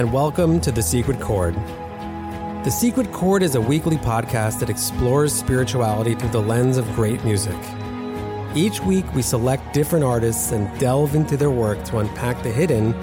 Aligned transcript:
and 0.00 0.10
welcome 0.14 0.62
to 0.62 0.72
The 0.72 0.82
Secret 0.82 1.20
Chord. 1.20 1.54
The 2.64 2.70
Secret 2.70 3.12
Chord 3.12 3.42
is 3.42 3.54
a 3.54 3.60
weekly 3.60 3.98
podcast 3.98 4.58
that 4.60 4.70
explores 4.70 5.30
spirituality 5.30 6.14
through 6.14 6.30
the 6.30 6.40
lens 6.40 6.78
of 6.78 6.90
great 6.94 7.22
music. 7.22 7.58
Each 8.54 8.80
week, 8.80 9.04
we 9.12 9.20
select 9.20 9.74
different 9.74 10.02
artists 10.02 10.52
and 10.52 10.80
delve 10.80 11.14
into 11.14 11.36
their 11.36 11.50
work 11.50 11.84
to 11.84 11.98
unpack 11.98 12.42
the 12.42 12.50
hidden 12.50 12.94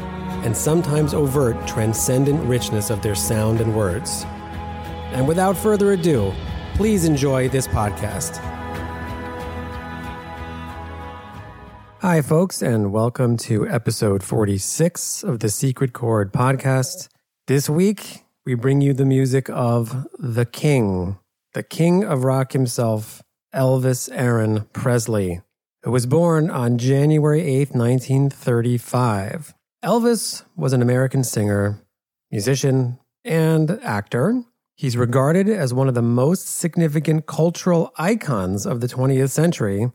and 0.43 0.57
sometimes 0.57 1.13
overt 1.13 1.67
transcendent 1.67 2.43
richness 2.45 2.89
of 2.89 3.03
their 3.03 3.13
sound 3.13 3.61
and 3.61 3.75
words. 3.75 4.23
And 5.13 5.27
without 5.27 5.55
further 5.55 5.91
ado, 5.91 6.33
please 6.73 7.05
enjoy 7.05 7.47
this 7.47 7.67
podcast. 7.67 8.56
Hi, 12.07 12.21
folks, 12.21 12.61
and 12.61 12.93
welcome 12.93 13.35
to 13.35 13.67
episode 13.67 14.23
46 14.23 15.23
of 15.23 15.41
the 15.41 15.49
Secret 15.49 15.91
Chord 15.91 16.31
podcast. 16.31 17.09
This 17.47 17.69
week, 17.69 18.23
we 18.45 18.53
bring 18.53 18.79
you 18.79 18.93
the 18.93 19.03
music 19.03 19.49
of 19.49 20.07
the 20.17 20.45
King, 20.45 21.19
the 21.53 21.63
King 21.63 22.05
of 22.05 22.23
Rock 22.23 22.53
himself, 22.53 23.21
Elvis 23.53 24.09
Aaron 24.13 24.67
Presley, 24.71 25.41
who 25.83 25.91
was 25.91 26.05
born 26.05 26.49
on 26.49 26.77
January 26.77 27.41
8, 27.41 27.75
1935. 27.75 29.53
Elvis 29.83 30.43
was 30.55 30.71
an 30.71 30.81
American 30.81 31.25
singer, 31.25 31.81
musician, 32.31 32.99
and 33.25 33.71
actor. 33.83 34.43
He's 34.75 34.95
regarded 34.95 35.49
as 35.49 35.73
one 35.73 35.89
of 35.89 35.93
the 35.93 36.01
most 36.01 36.47
significant 36.57 37.25
cultural 37.25 37.91
icons 37.97 38.65
of 38.65 38.79
the 38.79 38.87
20th 38.87 39.31
century 39.31 39.91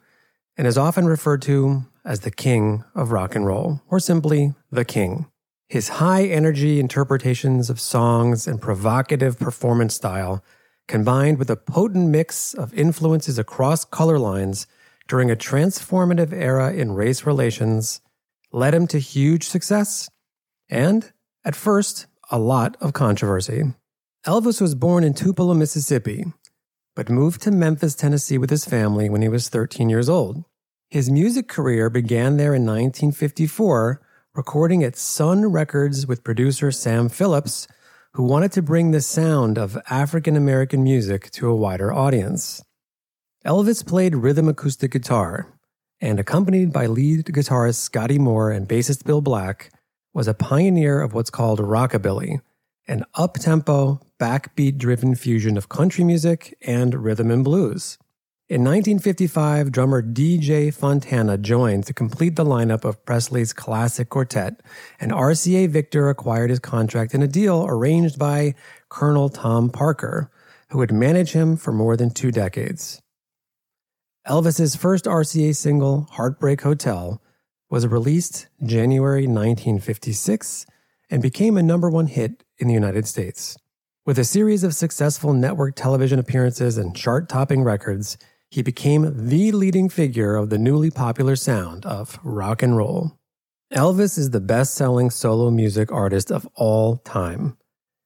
and 0.56 0.66
is 0.66 0.78
often 0.78 1.06
referred 1.06 1.42
to 1.42 1.84
as 2.04 2.20
the 2.20 2.30
king 2.30 2.84
of 2.94 3.12
rock 3.12 3.34
and 3.34 3.46
roll, 3.46 3.80
or 3.88 4.00
simply 4.00 4.54
the 4.70 4.84
king. 4.84 5.26
His 5.68 5.88
high 5.88 6.24
energy 6.24 6.78
interpretations 6.80 7.70
of 7.70 7.80
songs 7.80 8.46
and 8.46 8.60
provocative 8.60 9.38
performance 9.38 9.94
style, 9.94 10.44
combined 10.88 11.38
with 11.38 11.48
a 11.48 11.56
potent 11.56 12.10
mix 12.10 12.52
of 12.52 12.74
influences 12.74 13.38
across 13.38 13.84
color 13.84 14.18
lines 14.18 14.66
during 15.08 15.30
a 15.30 15.36
transformative 15.36 16.32
era 16.32 16.72
in 16.72 16.92
race 16.92 17.24
relations, 17.24 18.00
led 18.52 18.74
him 18.74 18.86
to 18.88 18.98
huge 18.98 19.48
success 19.48 20.10
and, 20.68 21.12
at 21.44 21.56
first, 21.56 22.06
a 22.30 22.38
lot 22.38 22.76
of 22.80 22.92
controversy. 22.92 23.74
Elvis 24.26 24.60
was 24.60 24.74
born 24.74 25.04
in 25.04 25.14
Tupelo, 25.14 25.54
Mississippi, 25.54 26.26
but 26.94 27.08
moved 27.08 27.42
to 27.42 27.50
Memphis, 27.50 27.94
Tennessee 27.94 28.38
with 28.38 28.50
his 28.50 28.64
family 28.64 29.08
when 29.08 29.22
he 29.22 29.28
was 29.28 29.48
13 29.48 29.88
years 29.88 30.08
old. 30.08 30.44
His 30.90 31.10
music 31.10 31.48
career 31.48 31.88
began 31.88 32.36
there 32.36 32.54
in 32.54 32.66
1954, 32.66 34.02
recording 34.34 34.84
at 34.84 34.96
Sun 34.96 35.50
Records 35.50 36.06
with 36.06 36.24
producer 36.24 36.70
Sam 36.70 37.08
Phillips, 37.08 37.66
who 38.14 38.24
wanted 38.24 38.52
to 38.52 38.62
bring 38.62 38.90
the 38.90 39.00
sound 39.00 39.56
of 39.56 39.78
African 39.88 40.36
American 40.36 40.84
music 40.84 41.30
to 41.30 41.48
a 41.48 41.56
wider 41.56 41.92
audience. 41.92 42.62
Elvis 43.46 43.86
played 43.86 44.14
rhythm 44.14 44.48
acoustic 44.48 44.92
guitar, 44.92 45.58
and 46.00 46.20
accompanied 46.20 46.72
by 46.72 46.86
lead 46.86 47.24
guitarist 47.24 47.76
Scotty 47.76 48.18
Moore 48.18 48.50
and 48.50 48.68
bassist 48.68 49.06
Bill 49.06 49.22
Black, 49.22 49.70
was 50.12 50.28
a 50.28 50.34
pioneer 50.34 51.00
of 51.00 51.14
what's 51.14 51.30
called 51.30 51.58
rockabilly, 51.58 52.40
an 52.86 53.04
up-tempo, 53.14 53.98
backbeat 54.22 54.78
driven 54.78 55.16
fusion 55.16 55.56
of 55.56 55.68
country 55.68 56.04
music 56.04 56.56
and 56.62 56.94
rhythm 56.94 57.28
and 57.28 57.42
blues. 57.42 57.98
In 58.48 58.62
1955, 58.62 59.72
drummer 59.72 60.00
DJ 60.00 60.72
Fontana 60.72 61.36
joined 61.36 61.86
to 61.86 61.92
complete 61.92 62.36
the 62.36 62.44
lineup 62.44 62.84
of 62.84 63.04
Presley's 63.04 63.52
classic 63.52 64.10
quartet, 64.10 64.60
and 65.00 65.10
RCA 65.10 65.68
Victor 65.68 66.08
acquired 66.08 66.50
his 66.50 66.60
contract 66.60 67.14
in 67.14 67.22
a 67.22 67.26
deal 67.26 67.66
arranged 67.68 68.16
by 68.16 68.54
Colonel 68.88 69.28
Tom 69.28 69.70
Parker, 69.70 70.30
who 70.68 70.78
would 70.78 70.92
manage 70.92 71.32
him 71.32 71.56
for 71.56 71.72
more 71.72 71.96
than 71.96 72.10
two 72.10 72.30
decades. 72.30 73.02
Elvis's 74.28 74.76
first 74.76 75.06
RCA 75.06 75.56
single, 75.56 76.06
Heartbreak 76.12 76.60
Hotel, 76.60 77.20
was 77.68 77.88
released 77.88 78.46
January 78.62 79.26
1956 79.26 80.64
and 81.10 81.20
became 81.20 81.56
a 81.56 81.62
number 81.62 81.90
one 81.90 82.06
hit 82.06 82.44
in 82.58 82.68
the 82.68 82.74
United 82.74 83.08
States. 83.08 83.56
With 84.04 84.18
a 84.18 84.24
series 84.24 84.64
of 84.64 84.74
successful 84.74 85.32
network 85.32 85.76
television 85.76 86.18
appearances 86.18 86.76
and 86.76 86.92
chart 86.92 87.28
topping 87.28 87.62
records, 87.62 88.18
he 88.50 88.60
became 88.60 89.28
the 89.28 89.52
leading 89.52 89.88
figure 89.88 90.34
of 90.34 90.50
the 90.50 90.58
newly 90.58 90.90
popular 90.90 91.36
sound 91.36 91.86
of 91.86 92.18
rock 92.24 92.64
and 92.64 92.76
roll. 92.76 93.12
Elvis 93.72 94.18
is 94.18 94.30
the 94.30 94.40
best 94.40 94.74
selling 94.74 95.08
solo 95.08 95.52
music 95.52 95.92
artist 95.92 96.32
of 96.32 96.48
all 96.56 96.96
time 96.96 97.56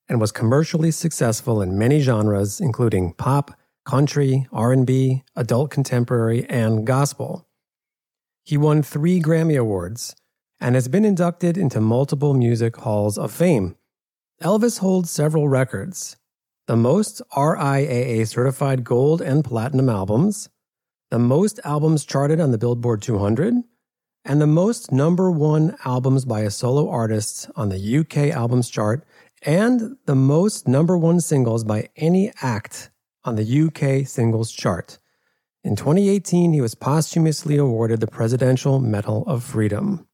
and 0.07 0.21
was 0.21 0.33
commercially 0.33 0.91
successful 0.91 1.63
in 1.63 1.79
many 1.79 2.01
genres 2.01 2.61
including 2.61 3.15
pop, 3.15 3.59
country, 3.87 4.47
R&B, 4.53 5.23
adult 5.35 5.71
contemporary, 5.71 6.45
and 6.51 6.87
gospel. 6.87 7.49
He 8.45 8.59
won 8.59 8.83
3 8.83 9.19
Grammy 9.23 9.59
Awards 9.59 10.15
and 10.61 10.75
has 10.75 10.89
been 10.89 11.07
inducted 11.07 11.57
into 11.57 11.81
multiple 11.81 12.35
music 12.35 12.77
halls 12.77 13.17
of 13.17 13.33
fame, 13.33 13.77
Elvis 14.43 14.81
holds 14.81 15.11
several 15.11 15.49
records 15.49 16.17
the 16.67 16.77
most 16.77 17.23
RIAA 17.35 18.27
certified 18.27 18.83
gold 18.85 19.23
and 19.23 19.45
platinum 19.45 19.89
albums, 19.89 20.49
the 21.11 21.19
most 21.19 21.61
albums 21.65 22.05
charted 22.05 22.41
on 22.41 22.51
the 22.51 22.59
Billboard 22.59 23.01
200, 23.01 23.55
and 24.25 24.41
the 24.41 24.47
most 24.47 24.91
number 24.91 25.31
one 25.31 25.77
albums 25.85 26.25
by 26.25 26.41
a 26.41 26.51
solo 26.51 26.91
artist 26.91 27.49
on 27.55 27.69
the 27.69 27.99
UK 27.99 28.35
albums 28.35 28.69
chart, 28.69 29.07
and 29.43 29.97
the 30.07 30.17
most 30.17 30.67
number 30.67 30.99
one 30.99 31.21
singles 31.21 31.63
by 31.63 31.89
any 31.97 32.33
act 32.43 32.91
on 33.25 33.37
the 33.37 33.63
UK 33.63 34.07
singles 34.07 34.51
chart. 34.51 34.99
In 35.63 35.77
2018, 35.77 36.53
he 36.53 36.61
was 36.61 36.75
posthumously 36.75 37.57
awarded 37.57 38.01
the 38.01 38.07
Presidential 38.07 38.81
Medal 38.81 39.25
of 39.27 39.45
Freedom. 39.45 40.07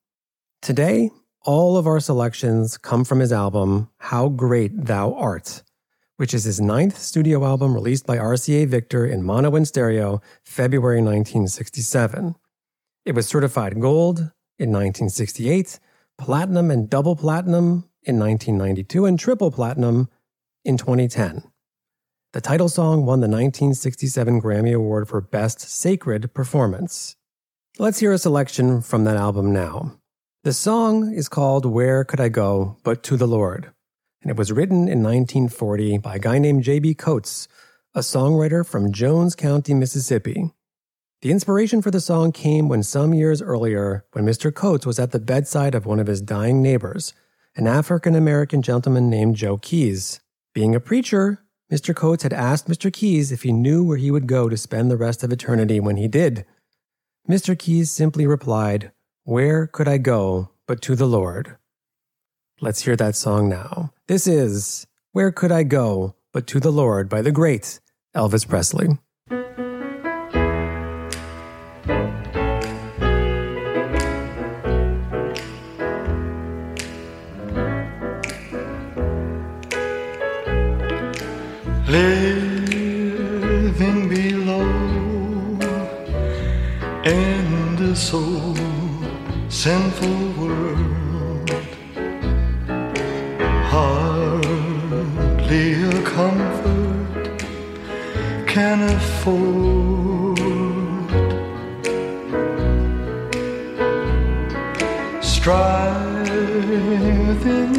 Today, 0.60 1.10
all 1.44 1.76
of 1.76 1.86
our 1.86 2.00
selections 2.00 2.78
come 2.78 3.04
from 3.04 3.18
his 3.18 3.32
album, 3.32 3.88
How 3.98 4.28
Great 4.28 4.84
Thou 4.86 5.14
Art, 5.14 5.62
which 6.16 6.34
is 6.34 6.44
his 6.44 6.60
ninth 6.60 6.98
studio 6.98 7.44
album 7.44 7.74
released 7.74 8.06
by 8.06 8.16
RCA 8.16 8.66
Victor 8.68 9.04
in 9.04 9.24
mono 9.24 9.56
and 9.56 9.66
stereo 9.66 10.20
February 10.44 10.98
1967. 10.98 12.36
It 13.04 13.14
was 13.14 13.26
certified 13.26 13.80
gold 13.80 14.18
in 14.58 14.70
1968, 14.70 15.80
platinum 16.16 16.70
and 16.70 16.88
double 16.88 17.16
platinum 17.16 17.88
in 18.04 18.18
1992, 18.18 19.04
and 19.04 19.18
triple 19.18 19.50
platinum 19.50 20.08
in 20.64 20.76
2010. 20.76 21.42
The 22.32 22.40
title 22.40 22.68
song 22.68 23.04
won 23.04 23.20
the 23.20 23.26
1967 23.28 24.40
Grammy 24.40 24.74
Award 24.74 25.08
for 25.08 25.20
Best 25.20 25.60
Sacred 25.60 26.32
Performance. 26.32 27.16
Let's 27.78 27.98
hear 27.98 28.12
a 28.12 28.18
selection 28.18 28.80
from 28.80 29.04
that 29.04 29.16
album 29.16 29.52
now. 29.52 29.98
The 30.44 30.52
song 30.52 31.14
is 31.14 31.28
called 31.28 31.64
Where 31.64 32.02
Could 32.02 32.18
I 32.18 32.28
Go 32.28 32.76
But 32.82 33.04
to 33.04 33.16
the 33.16 33.28
Lord, 33.28 33.70
and 34.22 34.28
it 34.28 34.36
was 34.36 34.50
written 34.50 34.88
in 34.88 35.00
1940 35.00 35.98
by 35.98 36.16
a 36.16 36.18
guy 36.18 36.40
named 36.40 36.64
J.B. 36.64 36.94
Coats, 36.94 37.46
a 37.94 38.00
songwriter 38.00 38.66
from 38.66 38.90
Jones 38.90 39.36
County, 39.36 39.72
Mississippi. 39.72 40.50
The 41.20 41.30
inspiration 41.30 41.80
for 41.80 41.92
the 41.92 42.00
song 42.00 42.32
came 42.32 42.68
when 42.68 42.82
some 42.82 43.14
years 43.14 43.40
earlier, 43.40 44.04
when 44.14 44.24
Mr. 44.24 44.52
Coats 44.52 44.84
was 44.84 44.98
at 44.98 45.12
the 45.12 45.20
bedside 45.20 45.76
of 45.76 45.86
one 45.86 46.00
of 46.00 46.08
his 46.08 46.20
dying 46.20 46.60
neighbors, 46.60 47.14
an 47.54 47.68
African 47.68 48.16
American 48.16 48.62
gentleman 48.62 49.08
named 49.08 49.36
Joe 49.36 49.58
Keys. 49.58 50.18
Being 50.54 50.74
a 50.74 50.80
preacher, 50.80 51.44
Mr. 51.70 51.94
Coats 51.94 52.24
had 52.24 52.32
asked 52.32 52.66
Mr. 52.66 52.92
Keys 52.92 53.30
if 53.30 53.44
he 53.44 53.52
knew 53.52 53.84
where 53.84 53.96
he 53.96 54.10
would 54.10 54.26
go 54.26 54.48
to 54.48 54.56
spend 54.56 54.90
the 54.90 54.96
rest 54.96 55.22
of 55.22 55.30
eternity 55.30 55.78
when 55.78 55.98
he 55.98 56.08
did. 56.08 56.44
Mr. 57.30 57.56
Keys 57.56 57.92
simply 57.92 58.26
replied, 58.26 58.90
where 59.24 59.66
could 59.66 59.88
I 59.88 59.98
go 59.98 60.50
but 60.66 60.82
to 60.82 60.96
the 60.96 61.06
Lord? 61.06 61.56
Let's 62.60 62.82
hear 62.82 62.96
that 62.96 63.16
song 63.16 63.48
now. 63.48 63.92
This 64.08 64.26
is 64.26 64.86
Where 65.12 65.32
Could 65.32 65.52
I 65.52 65.62
Go 65.62 66.16
But 66.32 66.46
to 66.48 66.60
the 66.60 66.72
Lord 66.72 67.08
by 67.08 67.22
the 67.22 67.32
great 67.32 67.80
Elvis 68.16 68.48
Presley. 68.48 68.98
striving 105.42 106.30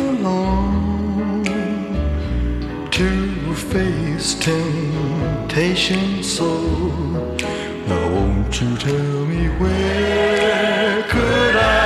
along 0.01 1.45
to 2.92 3.56
face 3.56 4.33
temptation. 4.33 6.21
So 6.21 6.60
now, 7.88 8.10
won't 8.12 8.60
you 8.60 8.75
tell 8.75 9.25
me 9.27 9.48
where 9.62 11.04
could 11.04 11.56
I? 11.56 11.83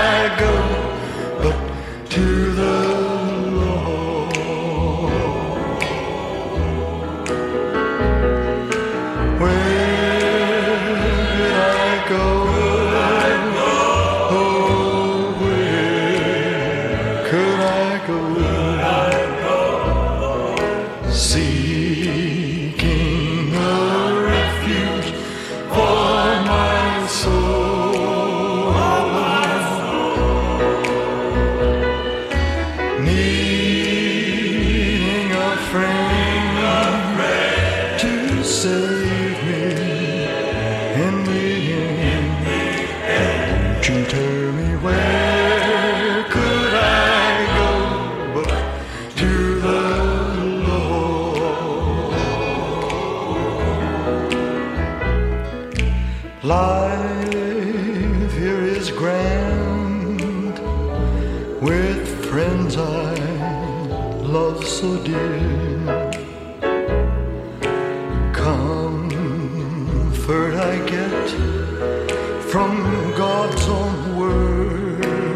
God's 73.15 73.67
own 73.67 74.17
word. 74.17 75.26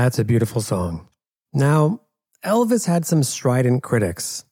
That's 0.00 0.18
a 0.18 0.24
beautiful 0.24 0.62
song. 0.62 1.08
Now, 1.52 2.00
Elvis 2.42 2.86
had 2.86 3.04
some 3.04 3.22
strident 3.22 3.82
critics. 3.82 4.46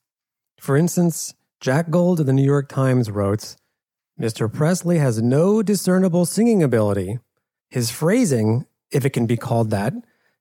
For 0.60 0.76
instance, 0.76 1.32
Jack 1.58 1.88
Gould 1.88 2.20
of 2.20 2.26
the 2.26 2.34
New 2.34 2.44
York 2.44 2.68
Times 2.68 3.10
wrote 3.10 3.56
Mr. 4.20 4.52
Presley 4.52 4.98
has 4.98 5.22
no 5.22 5.62
discernible 5.62 6.26
singing 6.26 6.62
ability. 6.62 7.18
His 7.70 7.90
phrasing, 7.90 8.66
if 8.90 9.06
it 9.06 9.14
can 9.14 9.24
be 9.24 9.38
called 9.38 9.70
that, 9.70 9.94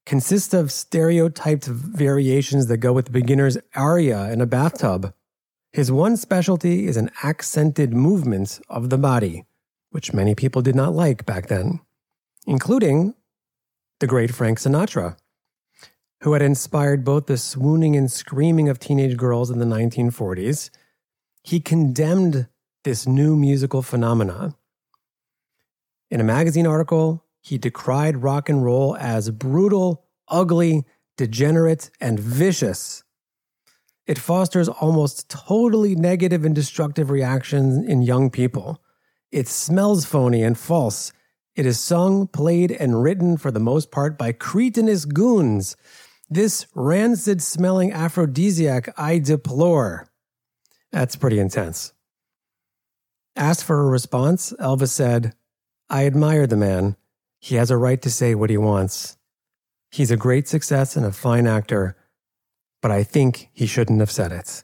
consists 0.06 0.54
of 0.54 0.74
stereotyped 0.74 1.68
variations 1.68 2.68
that 2.68 2.80
go 2.80 2.92
with 2.92 3.06
the 3.06 3.12
beginner's 3.12 3.58
aria 3.76 4.30
in 4.30 4.42
a 4.42 4.46
bathtub. 4.46 5.14
His 5.72 5.90
one 5.90 6.18
specialty 6.18 6.86
is 6.86 6.98
an 6.98 7.12
accented 7.24 7.94
movement 7.94 8.60
of 8.68 8.90
the 8.90 8.98
body, 8.98 9.46
which 9.90 10.14
many 10.14 10.36
people 10.36 10.62
did 10.62 10.76
not 10.76 10.94
like 10.94 11.26
back 11.26 11.48
then, 11.48 11.80
including 12.46 13.14
the 14.00 14.08
great 14.08 14.34
Frank 14.34 14.60
Sinatra, 14.60 15.18
who 16.22 16.34
had 16.34 16.42
inspired 16.42 17.04
both 17.04 17.26
the 17.26 17.38
swooning 17.38 17.96
and 17.96 18.12
screaming 18.12 18.70
of 18.70 18.80
teenage 18.80 19.18
girls 19.18 19.50
in 19.50 19.60
the 19.60 19.66
1940s. 19.66 20.70
He 21.44 21.60
condemned 21.60 22.48
this 22.84 23.08
new 23.08 23.36
musical 23.36 23.82
phenomena. 23.82 24.56
In 26.10 26.22
a 26.22 26.24
magazine 26.24 26.68
article, 26.68 27.24
he 27.42 27.58
decried 27.58 28.24
rock 28.24 28.50
and 28.50 28.64
roll 28.64 28.96
as 28.98 29.30
brutal, 29.32 30.06
ugly, 30.28 30.86
degenerate, 31.18 31.90
and 32.00 32.20
vicious. 32.20 33.04
It 34.06 34.18
fosters 34.18 34.70
almost 34.70 35.30
totally 35.30 35.96
negative 35.96 36.46
and 36.46 36.56
destructive 36.56 37.10
reactions 37.10 37.86
in 37.86 38.02
young 38.02 38.30
people. 38.30 38.82
It 39.32 39.48
smells 39.48 40.06
phony 40.06 40.44
and 40.44 40.58
false. 40.58 41.12
It 41.58 41.66
is 41.66 41.80
sung, 41.80 42.28
played, 42.28 42.72
and 42.72 43.02
written 43.02 43.36
for 43.36 43.50
the 43.50 43.60
most 43.60 43.90
part 43.90 44.16
by 44.16 44.32
cretinous 44.32 45.06
goons. 45.06 45.76
This 46.30 46.68
rancid 46.76 47.42
smelling 47.42 47.92
aphrodisiac 47.92 48.94
I 48.96 49.18
deplore. 49.18 50.08
That's 50.92 51.16
pretty 51.16 51.40
intense. 51.40 51.94
Asked 53.36 53.64
for 53.64 53.82
a 53.82 53.90
response, 53.90 54.54
Elvis 54.60 54.90
said, 54.90 55.34
I 55.90 56.06
admire 56.06 56.46
the 56.46 56.58
man. 56.58 56.96
He 57.40 57.56
has 57.56 57.72
a 57.72 57.78
right 57.78 58.02
to 58.04 58.12
say 58.12 58.36
what 58.36 58.52
he 58.52 58.58
wants. 58.58 59.18
He's 59.90 60.12
a 60.12 60.18
great 60.18 60.48
success 60.48 60.96
and 60.96 61.08
a 61.08 61.12
fine 61.12 61.48
actor, 61.48 61.98
but 62.84 62.92
I 62.92 63.04
think 63.04 63.50
he 63.52 63.66
shouldn't 63.66 64.00
have 64.00 64.12
said 64.12 64.32
it. 64.32 64.64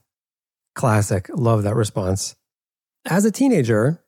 Classic. 0.76 1.28
Love 1.34 1.64
that 1.64 1.76
response. 1.76 2.36
As 3.06 3.26
a 3.26 3.32
teenager, 3.32 4.03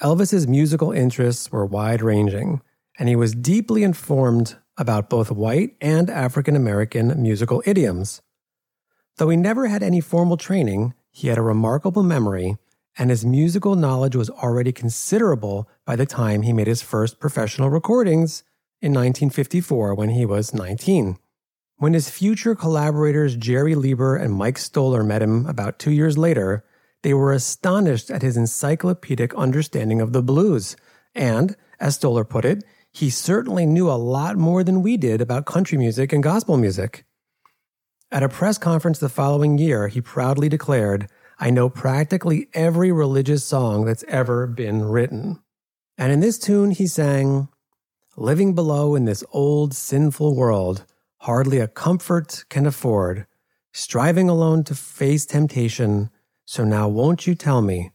Elvis's 0.00 0.46
musical 0.46 0.92
interests 0.92 1.50
were 1.50 1.66
wide 1.66 2.02
ranging, 2.02 2.62
and 2.98 3.08
he 3.08 3.16
was 3.16 3.34
deeply 3.34 3.82
informed 3.82 4.56
about 4.76 5.10
both 5.10 5.32
white 5.32 5.74
and 5.80 6.08
African 6.08 6.54
American 6.54 7.20
musical 7.20 7.62
idioms. 7.66 8.22
Though 9.16 9.28
he 9.28 9.36
never 9.36 9.66
had 9.66 9.82
any 9.82 10.00
formal 10.00 10.36
training, 10.36 10.94
he 11.10 11.26
had 11.26 11.38
a 11.38 11.42
remarkable 11.42 12.04
memory, 12.04 12.56
and 12.96 13.10
his 13.10 13.26
musical 13.26 13.74
knowledge 13.74 14.14
was 14.14 14.30
already 14.30 14.70
considerable 14.70 15.68
by 15.84 15.96
the 15.96 16.06
time 16.06 16.42
he 16.42 16.52
made 16.52 16.68
his 16.68 16.82
first 16.82 17.18
professional 17.18 17.68
recordings 17.68 18.44
in 18.80 18.92
1954 18.92 19.96
when 19.96 20.10
he 20.10 20.24
was 20.24 20.54
19. 20.54 21.18
When 21.78 21.92
his 21.92 22.08
future 22.08 22.54
collaborators 22.54 23.34
Jerry 23.34 23.74
Leiber 23.74 24.14
and 24.14 24.34
Mike 24.34 24.58
Stoller 24.58 25.02
met 25.02 25.22
him 25.22 25.46
about 25.46 25.80
two 25.80 25.92
years 25.92 26.16
later, 26.16 26.64
they 27.02 27.14
were 27.14 27.32
astonished 27.32 28.10
at 28.10 28.22
his 28.22 28.36
encyclopedic 28.36 29.34
understanding 29.34 30.00
of 30.00 30.12
the 30.12 30.22
blues. 30.22 30.76
And, 31.14 31.56
as 31.80 31.94
Stoller 31.94 32.24
put 32.24 32.44
it, 32.44 32.64
he 32.90 33.10
certainly 33.10 33.66
knew 33.66 33.90
a 33.90 33.92
lot 33.92 34.36
more 34.36 34.64
than 34.64 34.82
we 34.82 34.96
did 34.96 35.20
about 35.20 35.46
country 35.46 35.78
music 35.78 36.12
and 36.12 36.22
gospel 36.22 36.56
music. 36.56 37.04
At 38.10 38.22
a 38.22 38.28
press 38.28 38.58
conference 38.58 38.98
the 38.98 39.08
following 39.08 39.58
year, 39.58 39.88
he 39.88 40.00
proudly 40.00 40.48
declared, 40.48 41.08
I 41.38 41.50
know 41.50 41.68
practically 41.68 42.48
every 42.54 42.90
religious 42.90 43.44
song 43.44 43.84
that's 43.84 44.04
ever 44.08 44.46
been 44.46 44.82
written. 44.82 45.40
And 45.96 46.10
in 46.10 46.20
this 46.20 46.38
tune, 46.38 46.72
he 46.72 46.86
sang, 46.86 47.48
Living 48.16 48.54
below 48.54 48.96
in 48.96 49.04
this 49.04 49.22
old 49.30 49.74
sinful 49.74 50.34
world, 50.34 50.84
hardly 51.18 51.60
a 51.60 51.68
comfort 51.68 52.44
can 52.48 52.66
afford, 52.66 53.26
striving 53.72 54.28
alone 54.28 54.64
to 54.64 54.74
face 54.74 55.24
temptation. 55.24 56.10
So 56.50 56.64
now 56.64 56.88
won't 56.88 57.26
you 57.26 57.34
tell 57.34 57.60
me, 57.60 57.90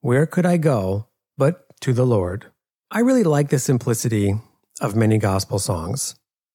where 0.00 0.24
could 0.24 0.46
I 0.46 0.56
go 0.56 1.08
but 1.36 1.66
to 1.82 1.92
the 1.92 2.06
Lord? 2.06 2.46
I 2.90 3.00
really 3.00 3.22
like 3.22 3.50
the 3.50 3.58
simplicity 3.58 4.32
of 4.80 4.96
many 4.96 5.18
gospel 5.18 5.58
songs. 5.58 6.14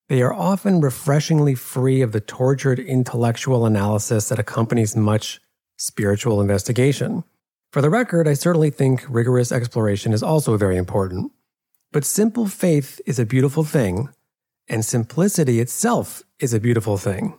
They 0.10 0.24
are 0.24 0.34
often 0.34 0.82
refreshingly 0.82 1.54
free 1.54 2.02
of 2.02 2.12
the 2.12 2.22
tortured 2.22 2.80
intellectual 2.80 3.68
analysis 3.68 4.30
that 4.30 4.40
accompanies 4.40 4.96
much 4.96 5.40
spiritual 5.78 6.42
investigation. 6.42 7.24
For 7.72 7.84
the 7.84 7.90
record, 7.92 8.28
I 8.28 8.34
certainly 8.34 8.72
think 8.72 9.06
rigorous 9.08 9.52
exploration 9.52 10.12
is 10.12 10.24
also 10.24 10.58
very 10.58 10.76
important. 10.76 11.32
But 11.92 12.04
simple 12.04 12.48
faith 12.48 13.00
is 13.06 13.20
a 13.20 13.28
beautiful 13.28 13.64
thing, 13.64 14.10
and 14.68 14.84
simplicity 14.84 15.60
itself 15.60 16.24
is 16.40 16.52
a 16.52 16.60
beautiful 16.60 16.98
thing. 16.98 17.38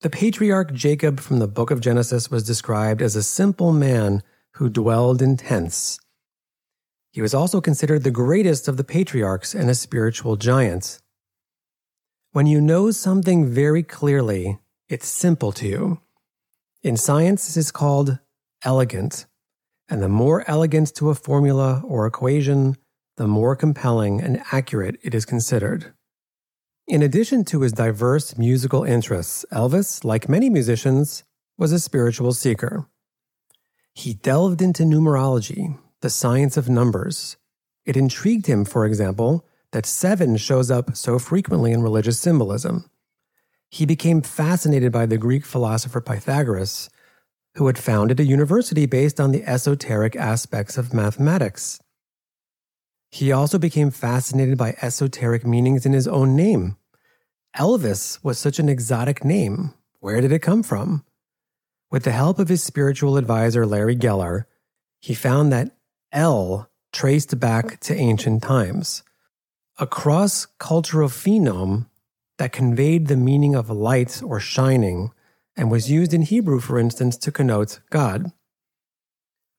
The 0.00 0.10
patriarch 0.10 0.72
Jacob 0.74 1.18
from 1.18 1.40
the 1.40 1.48
book 1.48 1.72
of 1.72 1.80
Genesis 1.80 2.30
was 2.30 2.44
described 2.44 3.02
as 3.02 3.16
a 3.16 3.22
simple 3.22 3.72
man 3.72 4.22
who 4.52 4.68
dwelled 4.68 5.20
in 5.20 5.36
tents. 5.36 5.98
He 7.10 7.20
was 7.20 7.34
also 7.34 7.60
considered 7.60 8.04
the 8.04 8.12
greatest 8.12 8.68
of 8.68 8.76
the 8.76 8.84
patriarchs 8.84 9.56
and 9.56 9.68
a 9.68 9.74
spiritual 9.74 10.36
giant. 10.36 11.00
When 12.30 12.46
you 12.46 12.60
know 12.60 12.92
something 12.92 13.48
very 13.48 13.82
clearly, 13.82 14.60
it's 14.88 15.08
simple 15.08 15.50
to 15.52 15.66
you. 15.66 16.00
In 16.80 16.96
science, 16.96 17.46
this 17.46 17.56
is 17.56 17.72
called 17.72 18.20
elegant. 18.62 19.26
And 19.88 20.00
the 20.00 20.08
more 20.08 20.48
elegant 20.48 20.94
to 20.94 21.10
a 21.10 21.16
formula 21.16 21.82
or 21.84 22.06
equation, 22.06 22.76
the 23.16 23.26
more 23.26 23.56
compelling 23.56 24.20
and 24.20 24.44
accurate 24.52 25.00
it 25.02 25.12
is 25.12 25.24
considered. 25.24 25.92
In 26.88 27.02
addition 27.02 27.44
to 27.44 27.60
his 27.60 27.72
diverse 27.72 28.38
musical 28.38 28.82
interests, 28.82 29.44
Elvis, 29.52 30.04
like 30.04 30.26
many 30.26 30.48
musicians, 30.48 31.22
was 31.58 31.70
a 31.70 31.78
spiritual 31.78 32.32
seeker. 32.32 32.86
He 33.92 34.14
delved 34.14 34.62
into 34.62 34.84
numerology, 34.84 35.78
the 36.00 36.08
science 36.08 36.56
of 36.56 36.70
numbers. 36.70 37.36
It 37.84 37.98
intrigued 37.98 38.46
him, 38.46 38.64
for 38.64 38.86
example, 38.86 39.44
that 39.72 39.84
seven 39.84 40.38
shows 40.38 40.70
up 40.70 40.96
so 40.96 41.18
frequently 41.18 41.72
in 41.72 41.82
religious 41.82 42.18
symbolism. 42.18 42.88
He 43.68 43.84
became 43.84 44.22
fascinated 44.22 44.90
by 44.90 45.04
the 45.04 45.18
Greek 45.18 45.44
philosopher 45.44 46.00
Pythagoras, 46.00 46.88
who 47.56 47.66
had 47.66 47.76
founded 47.76 48.18
a 48.18 48.24
university 48.24 48.86
based 48.86 49.20
on 49.20 49.32
the 49.32 49.44
esoteric 49.44 50.16
aspects 50.16 50.78
of 50.78 50.94
mathematics. 50.94 51.80
He 53.10 53.30
also 53.30 53.58
became 53.58 53.90
fascinated 53.90 54.56
by 54.56 54.76
esoteric 54.80 55.44
meanings 55.44 55.84
in 55.84 55.92
his 55.92 56.08
own 56.08 56.34
name. 56.34 56.77
Elvis 57.58 58.22
was 58.22 58.38
such 58.38 58.60
an 58.60 58.68
exotic 58.68 59.24
name. 59.24 59.74
Where 59.98 60.20
did 60.20 60.30
it 60.30 60.38
come 60.38 60.62
from? 60.62 61.04
With 61.90 62.04
the 62.04 62.12
help 62.12 62.38
of 62.38 62.48
his 62.48 62.62
spiritual 62.62 63.16
advisor, 63.16 63.66
Larry 63.66 63.96
Geller, 63.96 64.44
he 65.00 65.12
found 65.12 65.52
that 65.52 65.76
El 66.12 66.70
traced 66.92 67.40
back 67.40 67.80
to 67.80 67.96
ancient 67.96 68.44
times. 68.44 69.02
A 69.76 69.88
cross 69.88 70.46
cultural 70.58 71.08
phenome 71.08 71.86
that 72.38 72.52
conveyed 72.52 73.08
the 73.08 73.16
meaning 73.16 73.56
of 73.56 73.70
light 73.70 74.22
or 74.22 74.38
shining 74.38 75.10
and 75.56 75.68
was 75.68 75.90
used 75.90 76.14
in 76.14 76.22
Hebrew, 76.22 76.60
for 76.60 76.78
instance, 76.78 77.16
to 77.16 77.32
connote 77.32 77.80
God. 77.90 78.30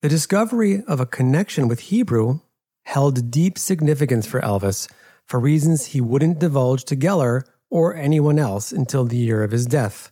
The 0.01 0.09
discovery 0.09 0.83
of 0.87 1.01
a 1.01 1.05
connection 1.05 1.67
with 1.67 1.91
Hebrew 1.91 2.39
held 2.83 3.29
deep 3.29 3.57
significance 3.57 4.25
for 4.25 4.39
Elvis 4.39 4.89
for 5.25 5.37
reasons 5.37 5.87
he 5.87 5.99
wouldn't 5.99 6.39
divulge 6.39 6.85
to 6.85 6.95
Geller 6.95 7.43
or 7.69 7.95
anyone 7.95 8.39
else 8.39 8.71
until 8.71 9.05
the 9.05 9.17
year 9.17 9.43
of 9.43 9.51
his 9.51 9.65
death. 9.65 10.11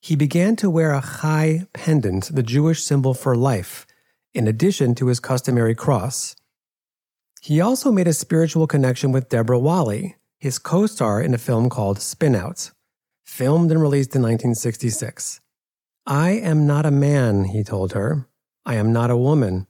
He 0.00 0.16
began 0.16 0.56
to 0.56 0.70
wear 0.70 0.92
a 0.94 1.02
chai 1.02 1.66
pendant, 1.74 2.34
the 2.34 2.42
Jewish 2.42 2.82
symbol 2.82 3.12
for 3.12 3.36
life, 3.36 3.86
in 4.32 4.48
addition 4.48 4.94
to 4.96 5.08
his 5.08 5.20
customary 5.20 5.74
cross. 5.74 6.36
He 7.42 7.60
also 7.60 7.92
made 7.92 8.08
a 8.08 8.14
spiritual 8.14 8.66
connection 8.66 9.12
with 9.12 9.28
Deborah 9.28 9.58
Walley, 9.58 10.16
his 10.38 10.58
co 10.58 10.86
star 10.86 11.20
in 11.20 11.34
a 11.34 11.38
film 11.38 11.68
called 11.68 12.00
Spin 12.00 12.34
Out, 12.34 12.70
filmed 13.24 13.70
and 13.70 13.80
released 13.80 14.14
in 14.14 14.22
1966. 14.22 15.40
I 16.06 16.30
am 16.30 16.66
not 16.66 16.86
a 16.86 16.90
man, 16.90 17.44
he 17.44 17.62
told 17.62 17.92
her. 17.92 18.26
I 18.64 18.74
am 18.74 18.92
not 18.92 19.10
a 19.10 19.16
woman. 19.16 19.66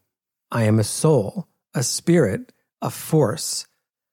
I 0.51 0.65
am 0.65 0.79
a 0.79 0.85
soul, 0.85 1.49
a 1.75 1.83
spirit, 1.83 2.53
a 2.81 2.91
force. 2.91 3.67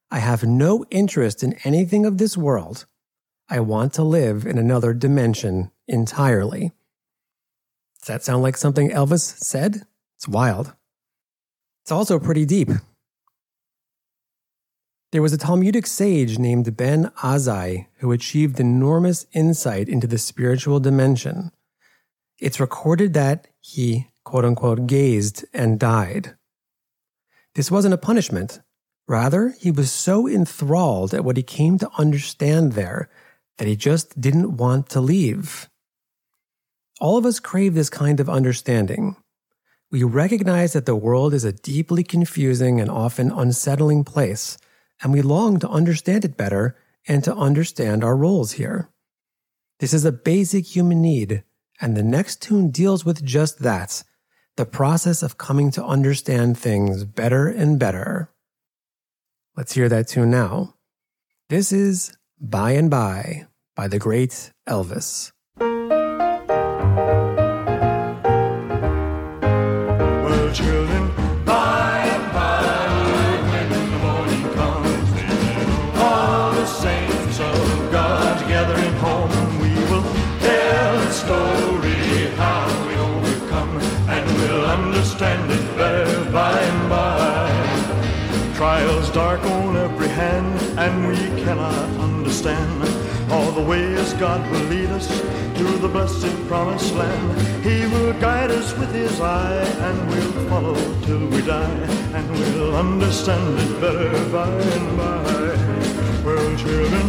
I 0.10 0.20
have 0.20 0.44
no 0.44 0.86
interest 0.90 1.44
in 1.44 1.54
anything 1.64 2.06
of 2.06 2.18
this 2.18 2.38
world. 2.38 2.86
I 3.50 3.60
want 3.60 3.94
to 3.94 4.04
live 4.04 4.46
in 4.46 4.58
another 4.58 4.94
dimension 4.94 5.72
entirely. 5.88 6.72
Does 8.00 8.08
that 8.08 8.24
sound 8.24 8.44
like 8.44 8.58
something 8.58 8.90
Elvis 8.90 9.38
said? 9.38 9.84
It's 10.16 10.28
wild. 10.28 10.74
It's 11.84 11.92
also 11.92 12.20
pretty 12.20 12.46
deep. 12.46 12.70
There 15.12 15.22
was 15.22 15.32
a 15.32 15.38
Talmudic 15.38 15.88
sage 15.88 16.38
named 16.38 16.76
Ben 16.76 17.12
Azzai 17.24 17.88
who 18.00 18.12
achieved 18.12 18.60
enormous 18.60 19.26
insight 19.32 19.88
into 19.88 20.08
the 20.08 20.18
spiritual 20.18 20.82
dimension. 20.82 21.52
It's 22.40 22.60
recorded 22.60 23.14
that 23.14 23.48
he, 23.62 24.10
quote 24.26 24.44
unquote, 24.44 24.86
gazed 24.86 25.46
and 25.54 25.80
died. 25.80 26.36
This 27.56 27.72
wasn't 27.72 27.94
a 27.94 27.98
punishment. 27.98 28.60
Rather, 29.08 29.56
he 29.60 29.72
was 29.72 29.92
so 29.92 30.28
enthralled 30.28 31.14
at 31.14 31.24
what 31.24 31.38
he 31.38 31.44
came 31.44 31.78
to 31.78 31.92
understand 31.98 32.74
there 32.74 33.10
that 33.58 33.68
he 33.68 33.76
just 33.76 34.20
didn't 34.20 34.58
want 34.58 34.90
to 34.90 35.02
leave. 35.02 35.70
All 37.00 37.18
of 37.18 37.26
us 37.26 37.40
crave 37.40 37.74
this 37.74 37.90
kind 37.90 38.20
of 38.20 38.30
understanding. 38.30 39.16
We 39.90 40.04
recognize 40.04 40.74
that 40.74 40.86
the 40.86 40.96
world 40.96 41.34
is 41.34 41.46
a 41.46 41.54
deeply 41.54 42.04
confusing 42.04 42.82
and 42.82 42.92
often 42.92 43.32
unsettling 43.32 44.04
place 44.04 44.58
and 45.02 45.14
we 45.14 45.22
long 45.22 45.60
to 45.60 45.70
understand 45.70 46.26
it 46.26 46.38
better 46.38 46.76
and 47.08 47.24
to 47.24 47.36
understand 47.36 48.04
our 48.04 48.16
roles 48.16 48.54
here. 48.54 48.90
This 49.80 49.94
is 49.94 50.06
a 50.06 50.12
basic 50.12 50.66
human 50.76 51.02
need, 51.02 51.44
and 51.80 51.96
the 51.96 52.04
next 52.04 52.42
tune 52.42 52.72
deals 52.72 53.06
with 53.06 53.24
just 53.24 53.60
that 53.60 54.04
the 54.56 54.66
process 54.66 55.22
of 55.22 55.38
coming 55.38 55.70
to 55.70 55.86
understand 55.86 56.58
things 56.58 57.04
better 57.04 57.48
and 57.48 57.80
better. 57.80 58.32
Let's 59.58 59.74
hear 59.74 59.90
that 59.90 60.08
tune 60.08 60.30
now. 60.30 60.76
This 61.50 61.72
is 61.72 62.16
By 62.40 62.74
and 62.74 62.92
By 62.92 63.48
by 63.76 63.88
the 63.88 63.98
great 63.98 64.52
Elvis. 64.70 65.32
Understand 92.00 92.84
all 93.32 93.52
the 93.52 93.62
ways 93.62 94.14
God 94.14 94.42
will 94.52 94.66
lead 94.66 94.90
us 94.90 95.08
to 95.08 95.64
the 95.78 95.88
blessed 95.88 96.36
promised 96.48 96.94
land. 96.94 97.64
He 97.64 97.86
will 97.88 98.14
guide 98.14 98.52
us 98.52 98.78
with 98.78 98.94
his 98.94 99.20
eye, 99.20 99.64
and 99.88 100.10
we'll 100.10 100.50
follow 100.50 100.76
till 101.02 101.28
we 101.28 101.42
die, 101.42 101.80
and 102.14 102.30
we'll 102.32 102.76
understand 102.76 103.60
it 103.60 103.82
better 103.82 104.12
by 104.32 104.50
and 104.50 104.98
by. 104.98 105.24
Well, 106.24 106.58
children, 106.58 107.07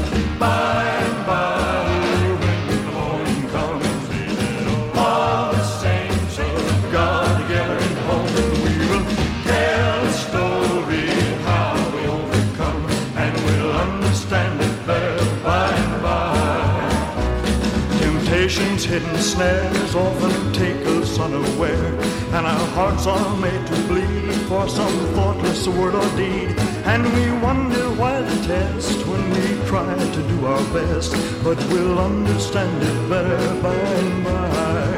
snares 19.39 19.95
often 19.95 20.53
take 20.53 20.85
us 20.99 21.17
unaware, 21.21 21.93
and 22.35 22.45
our 22.45 22.67
hearts 22.77 23.07
are 23.07 23.37
made 23.37 23.65
to 23.69 23.77
bleed 23.87 24.35
for 24.49 24.69
some 24.69 24.97
thoughtless 25.15 25.69
word 25.69 25.95
or 25.95 26.09
deed. 26.17 26.49
And 26.93 27.05
we 27.15 27.31
wonder 27.41 27.85
why 28.01 28.21
the 28.21 28.37
test 28.49 29.07
when 29.07 29.25
we 29.31 29.45
try 29.69 29.95
to 30.17 30.23
do 30.33 30.45
our 30.45 30.65
best, 30.75 31.13
but 31.45 31.57
we'll 31.71 32.01
understand 32.01 32.83
it 32.83 32.99
better 33.09 33.63
by 33.63 33.75
and 33.75 34.25
by. 34.25 34.98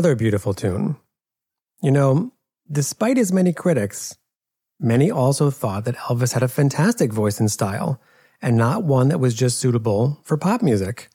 Another 0.00 0.16
beautiful 0.16 0.54
tune. 0.54 0.96
You 1.82 1.90
know, 1.90 2.32
despite 2.72 3.18
his 3.18 3.34
many 3.34 3.52
critics, 3.52 4.16
many 4.80 5.10
also 5.10 5.50
thought 5.50 5.84
that 5.84 5.96
Elvis 5.96 6.32
had 6.32 6.42
a 6.42 6.48
fantastic 6.48 7.12
voice 7.12 7.38
and 7.38 7.50
style, 7.50 8.00
and 8.40 8.56
not 8.56 8.82
one 8.82 9.08
that 9.08 9.20
was 9.20 9.34
just 9.34 9.58
suitable 9.58 10.18
for 10.22 10.38
pop 10.38 10.62
music. 10.62 11.10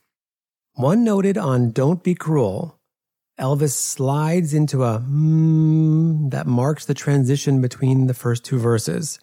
One 0.74 1.04
noted 1.04 1.36
on 1.36 1.72
Don't 1.72 2.04
Be 2.04 2.13
Cruel, 2.13 2.80
Elvis 3.39 3.72
slides 3.72 4.54
into 4.54 4.84
a 4.84 5.00
hmm 5.00 6.30
that 6.30 6.46
marks 6.46 6.86
the 6.86 6.94
transition 6.94 7.62
between 7.62 8.06
the 8.06 8.13
first 8.13 8.46
two 8.46 8.60
verses. 8.60 9.20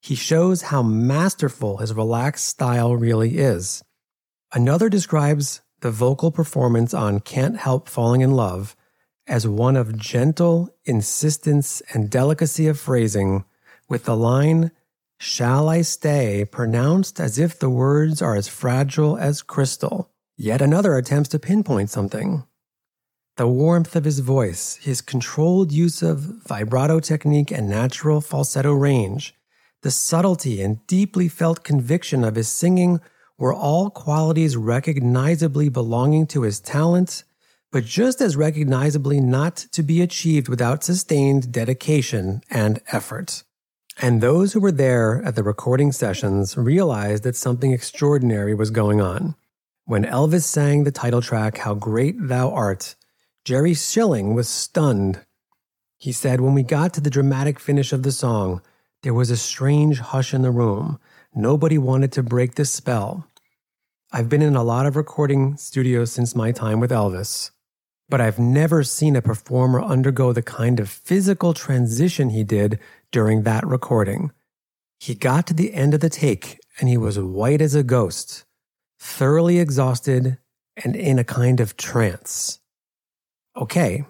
He 0.00 0.14
shows 0.14 0.62
how 0.62 0.82
masterful 0.82 1.76
his 1.76 1.92
relaxed 1.92 2.46
style 2.46 2.96
really 2.96 3.36
is. 3.36 3.84
Another 4.54 4.88
describes 4.88 5.60
the 5.80 5.90
vocal 5.90 6.30
performance 6.30 6.94
on 6.94 7.20
Can't 7.20 7.58
Help 7.58 7.86
Falling 7.86 8.22
in 8.22 8.30
Love 8.30 8.74
as 9.26 9.46
one 9.46 9.76
of 9.76 9.98
gentle 9.98 10.68
insistence 10.84 11.82
and 11.92 12.10
delicacy 12.10 12.66
of 12.66 12.78
phrasing, 12.78 13.44
with 13.88 14.04
the 14.04 14.16
line, 14.16 14.70
Shall 15.18 15.68
I 15.68 15.82
stay, 15.82 16.44
pronounced 16.44 17.20
as 17.20 17.38
if 17.38 17.58
the 17.58 17.70
words 17.70 18.20
are 18.20 18.36
as 18.36 18.48
fragile 18.48 19.16
as 19.16 19.42
crystal. 19.42 20.10
Yet 20.36 20.60
another 20.60 20.96
attempts 20.96 21.30
to 21.30 21.38
pinpoint 21.38 21.90
something. 21.90 22.44
The 23.36 23.48
warmth 23.48 23.96
of 23.96 24.04
his 24.04 24.18
voice, 24.18 24.76
his 24.76 25.00
controlled 25.00 25.72
use 25.72 26.02
of 26.02 26.20
vibrato 26.46 27.00
technique 27.00 27.50
and 27.50 27.68
natural 27.68 28.20
falsetto 28.20 28.72
range, 28.72 29.34
the 29.82 29.90
subtlety 29.90 30.60
and 30.62 30.84
deeply 30.86 31.28
felt 31.28 31.64
conviction 31.64 32.24
of 32.24 32.36
his 32.36 32.48
singing 32.48 33.00
were 33.38 33.54
all 33.54 33.90
qualities 33.90 34.56
recognizably 34.56 35.68
belonging 35.68 36.26
to 36.28 36.42
his 36.42 36.60
talent, 36.60 37.24
but 37.74 37.84
just 37.84 38.20
as 38.20 38.36
recognizably 38.36 39.18
not 39.18 39.56
to 39.72 39.82
be 39.82 40.00
achieved 40.00 40.48
without 40.48 40.84
sustained 40.84 41.50
dedication 41.50 42.40
and 42.48 42.80
effort. 42.92 43.42
And 44.00 44.20
those 44.20 44.52
who 44.52 44.60
were 44.60 44.70
there 44.70 45.20
at 45.24 45.34
the 45.34 45.42
recording 45.42 45.90
sessions 45.90 46.56
realized 46.56 47.24
that 47.24 47.34
something 47.34 47.72
extraordinary 47.72 48.54
was 48.54 48.70
going 48.70 49.00
on. 49.00 49.34
When 49.86 50.04
Elvis 50.04 50.44
sang 50.44 50.84
the 50.84 50.92
title 50.92 51.20
track, 51.20 51.58
How 51.58 51.74
Great 51.74 52.14
Thou 52.16 52.52
Art, 52.52 52.94
Jerry 53.44 53.74
Schilling 53.74 54.34
was 54.34 54.48
stunned. 54.48 55.24
He 55.96 56.12
said, 56.12 56.40
When 56.40 56.54
we 56.54 56.62
got 56.62 56.94
to 56.94 57.00
the 57.00 57.10
dramatic 57.10 57.58
finish 57.58 57.92
of 57.92 58.04
the 58.04 58.12
song, 58.12 58.62
there 59.02 59.14
was 59.14 59.32
a 59.32 59.36
strange 59.36 59.98
hush 59.98 60.32
in 60.32 60.42
the 60.42 60.52
room. 60.52 61.00
Nobody 61.34 61.78
wanted 61.78 62.12
to 62.12 62.22
break 62.22 62.54
the 62.54 62.66
spell. 62.66 63.26
I've 64.12 64.28
been 64.28 64.42
in 64.42 64.54
a 64.54 64.62
lot 64.62 64.86
of 64.86 64.94
recording 64.94 65.56
studios 65.56 66.12
since 66.12 66.36
my 66.36 66.52
time 66.52 66.78
with 66.78 66.92
Elvis, 66.92 67.50
but 68.14 68.20
I've 68.20 68.38
never 68.38 68.84
seen 68.84 69.16
a 69.16 69.22
performer 69.22 69.82
undergo 69.82 70.32
the 70.32 70.40
kind 70.40 70.78
of 70.78 70.88
physical 70.88 71.52
transition 71.52 72.30
he 72.30 72.44
did 72.44 72.78
during 73.10 73.42
that 73.42 73.66
recording. 73.66 74.30
He 75.00 75.16
got 75.16 75.48
to 75.48 75.52
the 75.52 75.74
end 75.74 75.94
of 75.94 76.00
the 76.00 76.08
take 76.08 76.60
and 76.78 76.88
he 76.88 76.96
was 76.96 77.18
white 77.18 77.60
as 77.60 77.74
a 77.74 77.82
ghost, 77.82 78.44
thoroughly 79.00 79.58
exhausted 79.58 80.38
and 80.76 80.94
in 80.94 81.18
a 81.18 81.24
kind 81.24 81.58
of 81.58 81.76
trance. 81.76 82.60
Okay, 83.56 84.04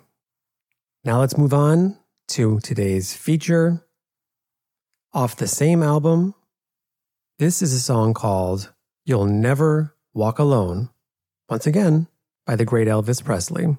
now 1.03 1.21
let's 1.21 1.39
move 1.39 1.55
on 1.55 1.97
to 2.29 2.61
today's 2.61 3.17
feature 3.17 3.87
off 5.15 5.35
the 5.35 5.49
same 5.49 5.83
album, 5.83 6.35
this 7.39 7.63
is 7.63 7.73
a 7.73 7.81
song 7.81 8.13
called 8.13 8.71
You'll 9.07 9.25
Never 9.25 9.97
Walk 10.13 10.39
Alone, 10.39 10.91
once 11.49 11.67
again 11.67 12.07
by 12.45 12.55
the 12.55 12.67
great 12.67 12.87
Elvis 12.87 13.25
Presley. 13.25 13.79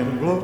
and 0.00 0.18
blow. 0.20 0.40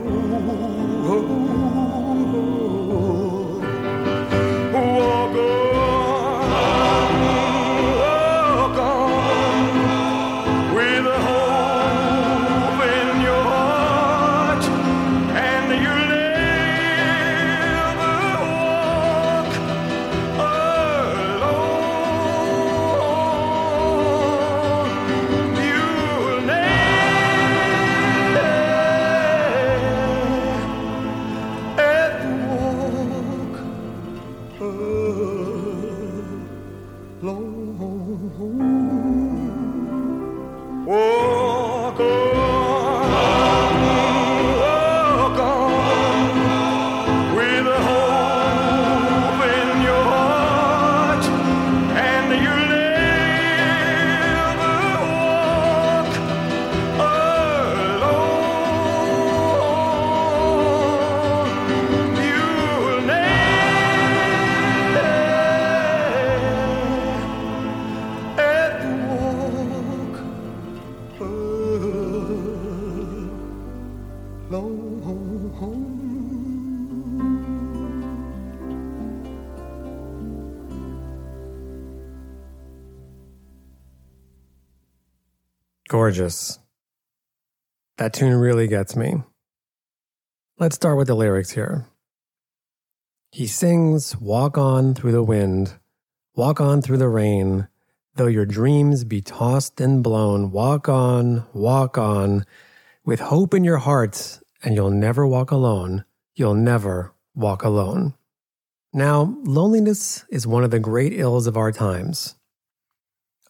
Gorgeous. 86.07 86.61
That 87.99 88.12
tune 88.12 88.35
really 88.35 88.69
gets 88.69 88.95
me. 88.95 89.25
Let's 90.57 90.77
start 90.77 90.99
with 90.99 91.09
the 91.09 91.16
lyrics 91.16 91.51
here. 91.51 91.88
He 93.33 93.49
sings, 93.49 94.16
Walk 94.16 94.57
on 94.57 94.95
through 94.95 95.11
the 95.11 95.25
wind, 95.25 95.75
walk 96.37 96.61
on 96.61 96.81
through 96.81 96.99
the 96.99 97.09
rain, 97.09 97.66
though 98.14 98.29
your 98.29 98.47
dreams 98.47 99.03
be 99.03 99.21
tossed 99.21 99.81
and 99.81 100.01
blown, 100.01 100.53
walk 100.53 100.88
on, 100.88 101.45
walk 101.53 101.99
on, 101.99 102.45
With 103.05 103.19
hope 103.19 103.53
in 103.53 103.64
your 103.64 103.79
heart, 103.79 104.38
and 104.62 104.77
you'll 104.77 104.92
never 104.92 105.27
walk 105.27 105.51
alone, 105.51 106.05
you'll 106.37 106.55
never 106.55 107.14
walk 107.35 107.64
alone. 107.64 108.14
Now, 108.92 109.37
loneliness 109.42 110.25
is 110.31 110.47
one 110.47 110.62
of 110.62 110.71
the 110.71 110.79
great 110.79 111.14
ills 111.14 111.49
of 111.49 111.57
our 111.57 111.73
times. 111.73 112.37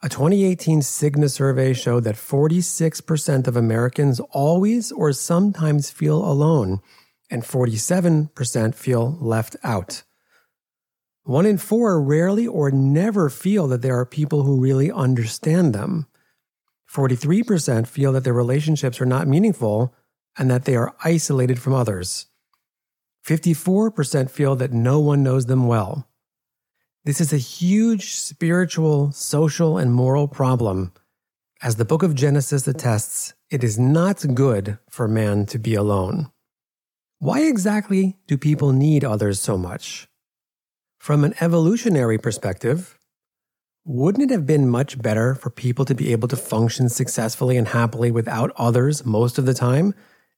A 0.02 0.10
2018 0.10 0.80
Cigna 0.80 1.30
survey 1.30 1.72
showed 1.72 2.04
that 2.04 2.16
46% 2.16 3.46
of 3.46 3.56
Americans 3.56 4.20
always 4.30 4.92
or 4.92 5.12
sometimes 5.14 5.90
feel 5.90 6.22
alone, 6.22 6.80
and 7.30 7.42
47% 7.42 8.74
feel 8.74 9.16
left 9.20 9.56
out. 9.64 10.02
One 11.22 11.46
in 11.46 11.56
four 11.56 12.00
rarely 12.00 12.46
or 12.46 12.70
never 12.70 13.30
feel 13.30 13.66
that 13.68 13.80
there 13.80 13.98
are 13.98 14.04
people 14.04 14.42
who 14.42 14.60
really 14.60 14.92
understand 14.92 15.74
them. 15.74 16.06
43% 16.92 17.86
feel 17.86 18.12
that 18.12 18.22
their 18.22 18.34
relationships 18.34 19.00
are 19.00 19.06
not 19.06 19.26
meaningful 19.26 19.94
and 20.38 20.50
that 20.50 20.66
they 20.66 20.76
are 20.76 20.94
isolated 21.04 21.58
from 21.58 21.72
others. 21.72 22.26
54% 23.26 24.30
feel 24.30 24.54
that 24.56 24.72
no 24.72 25.00
one 25.00 25.22
knows 25.22 25.46
them 25.46 25.66
well. 25.66 26.06
This 27.06 27.20
is 27.20 27.32
a 27.32 27.36
huge 27.36 28.16
spiritual, 28.16 29.12
social, 29.12 29.78
and 29.78 29.94
moral 29.94 30.26
problem. 30.26 30.92
As 31.62 31.76
the 31.76 31.84
book 31.84 32.02
of 32.02 32.16
Genesis 32.16 32.66
attests, 32.66 33.32
it 33.48 33.62
is 33.62 33.78
not 33.78 34.34
good 34.34 34.78
for 34.90 35.06
man 35.06 35.46
to 35.46 35.58
be 35.60 35.76
alone. 35.76 36.32
Why 37.20 37.42
exactly 37.42 38.16
do 38.26 38.36
people 38.36 38.72
need 38.72 39.04
others 39.04 39.40
so 39.40 39.56
much? 39.56 40.08
From 40.98 41.22
an 41.22 41.34
evolutionary 41.40 42.18
perspective, 42.18 42.98
wouldn't 43.84 44.28
it 44.28 44.34
have 44.34 44.44
been 44.44 44.68
much 44.68 45.00
better 45.00 45.36
for 45.36 45.48
people 45.48 45.84
to 45.84 45.94
be 45.94 46.10
able 46.10 46.26
to 46.26 46.36
function 46.36 46.88
successfully 46.88 47.56
and 47.56 47.68
happily 47.68 48.10
without 48.10 48.50
others 48.56 49.06
most 49.06 49.38
of 49.38 49.46
the 49.46 49.54
time, 49.54 49.94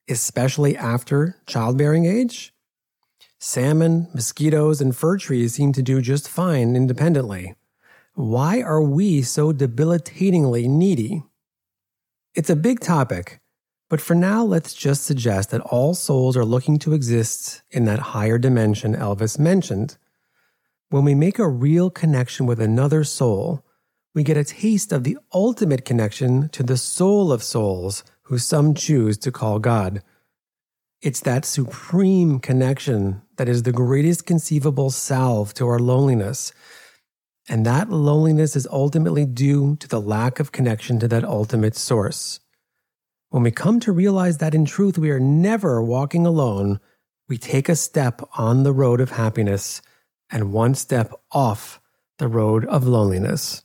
especially 0.07 0.77
after 0.77 1.35
childbearing 1.47 2.05
age? 2.05 2.53
Salmon, 3.41 4.09
mosquitoes, 4.13 4.81
and 4.81 4.93
fir 4.93 5.17
trees 5.17 5.53
seem 5.53 5.71
to 5.71 5.81
do 5.81 6.01
just 6.01 6.27
fine 6.27 6.75
independently. 6.75 7.55
Why 8.13 8.61
are 8.61 8.81
we 8.81 9.21
so 9.21 9.53
debilitatingly 9.53 10.67
needy? 10.67 11.23
It's 12.35 12.49
a 12.49 12.55
big 12.57 12.81
topic, 12.81 13.39
but 13.89 14.01
for 14.01 14.13
now, 14.13 14.43
let's 14.43 14.73
just 14.73 15.05
suggest 15.05 15.51
that 15.51 15.61
all 15.61 15.93
souls 15.93 16.35
are 16.35 16.43
looking 16.43 16.79
to 16.79 16.93
exist 16.93 17.61
in 17.71 17.85
that 17.85 17.99
higher 17.99 18.37
dimension 18.37 18.93
Elvis 18.93 19.39
mentioned. 19.39 19.97
When 20.89 21.05
we 21.05 21.15
make 21.15 21.39
a 21.39 21.47
real 21.47 21.89
connection 21.89 22.45
with 22.45 22.59
another 22.59 23.05
soul, 23.05 23.63
we 24.13 24.21
get 24.21 24.35
a 24.35 24.43
taste 24.43 24.91
of 24.91 25.05
the 25.05 25.17
ultimate 25.33 25.85
connection 25.85 26.49
to 26.49 26.61
the 26.61 26.75
soul 26.75 27.31
of 27.31 27.41
souls, 27.41 28.03
who 28.23 28.37
some 28.37 28.73
choose 28.73 29.17
to 29.19 29.31
call 29.31 29.59
God. 29.59 30.03
It's 31.01 31.21
that 31.21 31.45
supreme 31.45 32.39
connection 32.39 33.21
that 33.39 33.47
is 33.47 33.63
the 33.63 33.71
greatest 33.71 34.25
conceivable 34.25 34.89
salve 34.89 35.53
to 35.53 35.65
our 35.65 35.79
loneliness. 35.79 36.51
And 37.47 37.65
that 37.65 37.89
loneliness 37.89 38.57
is 38.57 38.67
ultimately 38.69 39.25
due 39.25 39.77
to 39.77 39.87
the 39.87 40.01
lack 40.01 40.41
of 40.41 40.51
connection 40.51 40.99
to 40.99 41.07
that 41.07 41.23
ultimate 41.23 41.77
source. 41.77 42.41
When 43.29 43.43
we 43.43 43.51
come 43.51 43.79
to 43.79 43.93
realize 43.93 44.39
that 44.39 44.53
in 44.53 44.65
truth 44.65 44.97
we 44.97 45.09
are 45.09 45.21
never 45.21 45.81
walking 45.81 46.25
alone, 46.25 46.81
we 47.29 47.37
take 47.37 47.69
a 47.69 47.77
step 47.77 48.21
on 48.37 48.63
the 48.63 48.73
road 48.73 48.99
of 48.99 49.11
happiness 49.11 49.81
and 50.29 50.51
one 50.51 50.75
step 50.75 51.13
off 51.31 51.79
the 52.17 52.27
road 52.27 52.65
of 52.65 52.85
loneliness. 52.85 53.63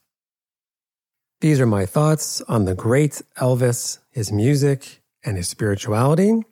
These 1.41 1.61
are 1.61 1.67
my 1.67 1.85
thoughts 1.85 2.41
on 2.43 2.65
the 2.65 2.77
great 2.77 3.23
Elvis, 3.39 3.99
his 4.13 4.31
music, 4.31 5.03
and 5.25 5.37
his 5.37 5.49
spirituality. 5.49 6.45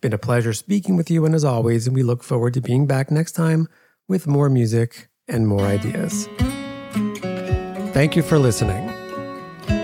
Been 0.00 0.12
a 0.14 0.18
pleasure 0.18 0.54
speaking 0.54 0.96
with 0.96 1.10
you, 1.10 1.26
and 1.26 1.34
as 1.34 1.44
always, 1.44 1.90
we 1.90 2.02
look 2.02 2.22
forward 2.22 2.54
to 2.54 2.62
being 2.62 2.86
back 2.86 3.10
next 3.10 3.32
time 3.32 3.68
with 4.08 4.26
more 4.26 4.48
music 4.48 5.08
and 5.28 5.46
more 5.46 5.60
ideas. 5.60 6.26
Thank 7.92 8.16
you 8.16 8.22
for 8.22 8.38
listening. 8.38 8.90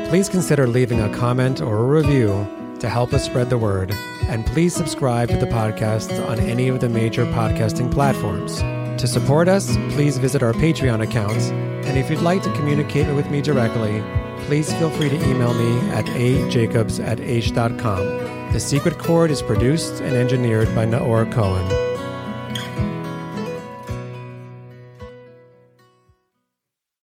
Please 0.09 0.31
consider 0.31 0.66
leaving 0.66 1.00
a 1.02 1.14
comment 1.14 1.61
or 1.61 1.81
a 1.81 1.85
review 1.85 2.48
to 2.79 2.88
help 2.88 3.12
us 3.12 3.26
spread 3.26 3.50
the 3.50 3.59
word, 3.59 3.90
and 4.29 4.46
please 4.46 4.74
subscribe 4.74 5.29
to 5.29 5.37
the 5.37 5.46
podcast 5.46 6.26
on 6.26 6.40
any 6.40 6.68
of 6.68 6.81
the 6.81 6.88
major 6.88 7.26
podcasting 7.26 7.92
platforms. 7.92 8.61
To 9.02 9.07
support 9.07 9.48
us, 9.48 9.76
please 9.90 10.16
visit 10.16 10.42
our 10.42 10.55
Patreon 10.55 11.02
account, 11.02 11.42
and 11.87 11.98
if 11.98 12.09
you'd 12.09 12.22
like 12.22 12.42
to 12.44 12.52
communicate 12.55 13.14
with 13.14 13.31
me 13.31 13.42
directly, 13.42 14.02
please 14.46 14.72
feel 14.74 14.88
free 14.90 15.11
to 15.11 15.29
email 15.29 15.52
me 15.52 15.90
at 15.90 16.07
ajacobs 16.07 17.05
at 17.05 17.20
h.com. 17.20 18.26
The 18.57 18.61
Secret 18.61 18.97
Chord 18.97 19.31
is 19.31 19.42
produced 19.42 20.01
and 20.01 20.16
engineered 20.16 20.75
by 20.75 20.87
Naor 20.87 21.31
Cohen. 21.31 21.86